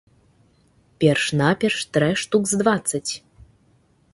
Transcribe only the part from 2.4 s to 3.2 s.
з дваццаць.